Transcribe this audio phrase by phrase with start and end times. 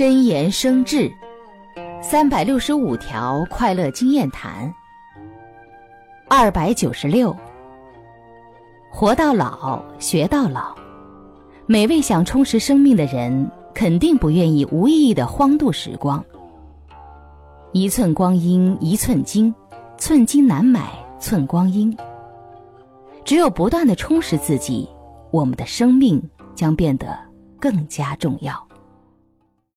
[0.00, 1.12] 真言生智，
[2.00, 4.74] 三百六十五条快乐经验谈。
[6.26, 7.36] 二百九十六，
[8.90, 10.74] 活到老，学到老。
[11.66, 16.24] 每位想充实生命的人，肯定不愿意无意义的荒度时光。
[17.72, 19.54] 一寸光阴一寸金，
[19.98, 21.94] 寸金难买寸光阴。
[23.22, 24.88] 只有不断的充实自己，
[25.30, 26.22] 我们的生命
[26.54, 27.14] 将变得
[27.60, 28.69] 更加重要。